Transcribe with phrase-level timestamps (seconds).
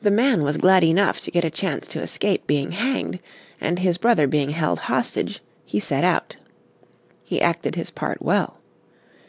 [0.00, 3.20] The man was glad enough to get a chance to escape being hanged,
[3.60, 6.34] and his brother being held as hostage, he set out.
[7.22, 8.56] He acted his part well.